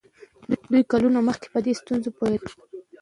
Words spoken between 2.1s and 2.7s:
پوهېدل.